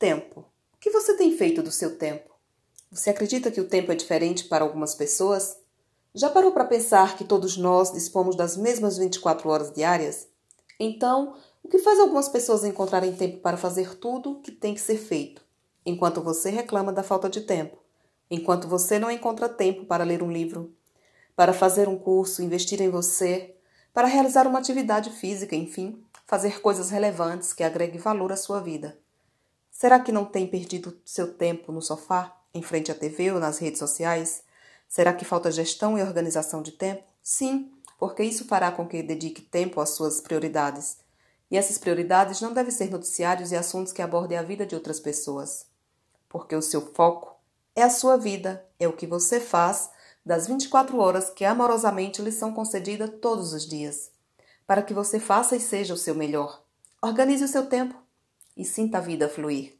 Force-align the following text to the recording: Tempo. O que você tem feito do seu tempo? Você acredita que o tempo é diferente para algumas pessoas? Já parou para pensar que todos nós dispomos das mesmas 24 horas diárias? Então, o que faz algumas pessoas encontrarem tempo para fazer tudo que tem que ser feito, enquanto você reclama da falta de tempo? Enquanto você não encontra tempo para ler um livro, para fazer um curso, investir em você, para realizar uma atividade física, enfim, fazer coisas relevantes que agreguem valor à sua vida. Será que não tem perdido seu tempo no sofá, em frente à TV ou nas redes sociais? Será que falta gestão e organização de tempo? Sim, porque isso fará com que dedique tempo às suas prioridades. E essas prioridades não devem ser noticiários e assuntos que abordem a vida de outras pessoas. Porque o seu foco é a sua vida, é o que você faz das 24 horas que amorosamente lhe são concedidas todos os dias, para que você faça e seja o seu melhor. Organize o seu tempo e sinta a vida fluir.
Tempo. 0.00 0.46
O 0.72 0.78
que 0.80 0.88
você 0.88 1.14
tem 1.14 1.36
feito 1.36 1.62
do 1.62 1.70
seu 1.70 1.98
tempo? 1.98 2.30
Você 2.90 3.10
acredita 3.10 3.50
que 3.50 3.60
o 3.60 3.68
tempo 3.68 3.92
é 3.92 3.94
diferente 3.94 4.44
para 4.44 4.64
algumas 4.64 4.94
pessoas? 4.94 5.58
Já 6.14 6.30
parou 6.30 6.52
para 6.52 6.64
pensar 6.64 7.18
que 7.18 7.24
todos 7.24 7.58
nós 7.58 7.92
dispomos 7.92 8.34
das 8.34 8.56
mesmas 8.56 8.96
24 8.96 9.46
horas 9.50 9.70
diárias? 9.70 10.26
Então, 10.80 11.36
o 11.62 11.68
que 11.68 11.78
faz 11.78 12.00
algumas 12.00 12.30
pessoas 12.30 12.64
encontrarem 12.64 13.12
tempo 13.12 13.40
para 13.40 13.58
fazer 13.58 13.94
tudo 13.96 14.40
que 14.40 14.50
tem 14.50 14.72
que 14.72 14.80
ser 14.80 14.96
feito, 14.96 15.44
enquanto 15.84 16.22
você 16.22 16.48
reclama 16.48 16.94
da 16.94 17.02
falta 17.02 17.28
de 17.28 17.42
tempo? 17.42 17.76
Enquanto 18.30 18.68
você 18.68 18.98
não 18.98 19.10
encontra 19.10 19.50
tempo 19.50 19.84
para 19.84 20.02
ler 20.02 20.22
um 20.22 20.32
livro, 20.32 20.74
para 21.36 21.52
fazer 21.52 21.90
um 21.90 21.98
curso, 21.98 22.42
investir 22.42 22.80
em 22.80 22.88
você, 22.88 23.54
para 23.92 24.08
realizar 24.08 24.46
uma 24.46 24.60
atividade 24.60 25.10
física, 25.10 25.54
enfim, 25.54 26.02
fazer 26.26 26.62
coisas 26.62 26.88
relevantes 26.88 27.52
que 27.52 27.62
agreguem 27.62 28.00
valor 28.00 28.32
à 28.32 28.36
sua 28.36 28.60
vida. 28.60 28.98
Será 29.80 29.98
que 29.98 30.12
não 30.12 30.26
tem 30.26 30.46
perdido 30.46 31.00
seu 31.06 31.32
tempo 31.32 31.72
no 31.72 31.80
sofá, 31.80 32.36
em 32.52 32.60
frente 32.60 32.92
à 32.92 32.94
TV 32.94 33.32
ou 33.32 33.40
nas 33.40 33.56
redes 33.56 33.78
sociais? 33.78 34.42
Será 34.86 35.10
que 35.14 35.24
falta 35.24 35.50
gestão 35.50 35.96
e 35.96 36.02
organização 36.02 36.60
de 36.60 36.72
tempo? 36.72 37.02
Sim, 37.22 37.72
porque 37.98 38.22
isso 38.22 38.44
fará 38.44 38.70
com 38.70 38.86
que 38.86 39.02
dedique 39.02 39.40
tempo 39.40 39.80
às 39.80 39.88
suas 39.88 40.20
prioridades. 40.20 40.98
E 41.50 41.56
essas 41.56 41.78
prioridades 41.78 42.42
não 42.42 42.52
devem 42.52 42.70
ser 42.70 42.90
noticiários 42.90 43.52
e 43.52 43.56
assuntos 43.56 43.90
que 43.90 44.02
abordem 44.02 44.36
a 44.36 44.42
vida 44.42 44.66
de 44.66 44.74
outras 44.74 45.00
pessoas. 45.00 45.64
Porque 46.28 46.54
o 46.54 46.60
seu 46.60 46.82
foco 46.92 47.34
é 47.74 47.82
a 47.82 47.88
sua 47.88 48.18
vida, 48.18 48.62
é 48.78 48.86
o 48.86 48.92
que 48.92 49.06
você 49.06 49.40
faz 49.40 49.88
das 50.22 50.46
24 50.46 50.98
horas 50.98 51.30
que 51.30 51.42
amorosamente 51.42 52.20
lhe 52.20 52.32
são 52.32 52.52
concedidas 52.52 53.12
todos 53.22 53.54
os 53.54 53.66
dias, 53.66 54.10
para 54.66 54.82
que 54.82 54.92
você 54.92 55.18
faça 55.18 55.56
e 55.56 55.60
seja 55.60 55.94
o 55.94 55.96
seu 55.96 56.14
melhor. 56.14 56.62
Organize 57.00 57.42
o 57.42 57.48
seu 57.48 57.64
tempo 57.64 58.09
e 58.56 58.64
sinta 58.64 58.98
a 58.98 59.00
vida 59.00 59.28
fluir. 59.28 59.79